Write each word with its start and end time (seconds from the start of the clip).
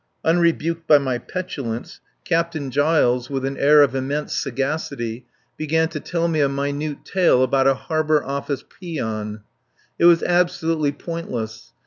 Unrebuked 0.25 0.87
by 0.87 0.97
my 0.97 1.19
petulance, 1.19 1.99
Captain 2.25 2.71
Giles, 2.71 3.29
with 3.29 3.45
an 3.45 3.55
air 3.55 3.83
of 3.83 3.93
immense 3.93 4.35
sagacity, 4.35 5.27
began 5.57 5.89
to 5.89 5.99
tell 5.99 6.27
me 6.27 6.39
a 6.41 6.49
minute 6.49 7.05
tale 7.05 7.43
about 7.43 7.67
a 7.67 7.75
Harbour 7.75 8.23
Office 8.25 8.65
peon. 8.67 9.43
It 9.99 10.05
was 10.05 10.23
absolutely 10.23 10.91
pointless. 10.91 11.73